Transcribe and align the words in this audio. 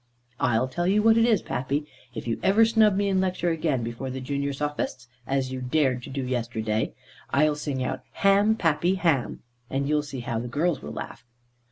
I'll 0.39 0.67
tell 0.67 0.87
you 0.87 1.03
what 1.03 1.15
it 1.15 1.25
is, 1.25 1.43
Pappy, 1.43 1.85
if 2.15 2.25
you 2.25 2.39
ever 2.41 2.65
snub 2.65 2.95
me 2.95 3.07
in 3.07 3.21
lecture 3.21 3.51
again 3.51 3.83
before 3.83 4.09
the 4.09 4.19
junior 4.19 4.51
sophists, 4.51 5.07
as 5.27 5.51
you 5.51 5.61
dared 5.61 6.01
to 6.01 6.09
do 6.09 6.23
yesterday, 6.23 6.95
I'll 7.29 7.53
sing 7.53 7.83
out, 7.83 8.01
'Ham, 8.13 8.55
Pappy, 8.55 8.95
ham!' 8.95 9.43
and 9.69 9.87
you'll 9.87 10.01
see 10.01 10.21
how 10.21 10.39
the 10.39 10.47
girls 10.47 10.81
will 10.81 10.91
laugh." 10.93 11.23